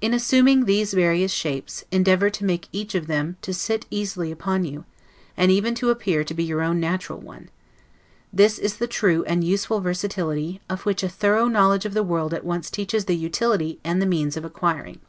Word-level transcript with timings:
In 0.00 0.14
assuming 0.14 0.64
these 0.64 0.92
various 0.94 1.32
shapes, 1.32 1.84
endeavor 1.90 2.30
to 2.30 2.44
make 2.44 2.68
each 2.70 2.94
of 2.94 3.08
them 3.08 3.30
seem 3.32 3.36
to 3.42 3.52
sit 3.52 3.84
easy 3.90 4.30
upon 4.30 4.64
you, 4.64 4.84
and 5.36 5.50
even 5.50 5.74
to 5.74 5.90
appear 5.90 6.22
to 6.22 6.34
be 6.34 6.44
your 6.44 6.62
own 6.62 6.78
natural 6.78 7.18
one. 7.18 7.50
This 8.32 8.58
is 8.60 8.76
the 8.76 8.86
true 8.86 9.24
and 9.24 9.42
useful 9.42 9.80
versatility, 9.80 10.60
of 10.70 10.86
which 10.86 11.02
a 11.02 11.08
thorough 11.08 11.48
knowledge 11.48 11.84
of 11.84 11.94
the 11.94 12.04
world 12.04 12.32
at 12.32 12.44
once 12.44 12.70
teaches 12.70 13.06
the 13.06 13.16
utility 13.16 13.80
and 13.82 14.00
the 14.00 14.06
means 14.06 14.36
of 14.36 14.44
acquiring. 14.44 15.00